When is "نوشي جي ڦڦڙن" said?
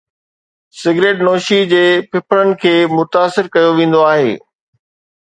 1.27-2.49